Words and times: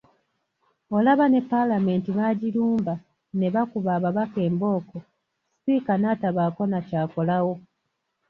Olaba 0.97 1.25
ne 1.29 1.41
paalamenti 1.49 2.09
baagirumba 2.17 2.93
ne 3.39 3.47
bakuba 3.55 3.89
ababaka 3.97 4.37
embooko 4.47 4.97
sipiika 5.61 5.93
natabaako 6.01 6.63
na 6.71 6.79
kyakolawo. 6.87 7.53